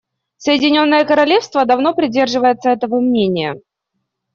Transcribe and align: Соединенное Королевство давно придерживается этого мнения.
Соединенное 0.37 1.05
Королевство 1.05 1.63
давно 1.63 1.93
придерживается 1.93 2.71
этого 2.71 2.99
мнения. 2.99 3.61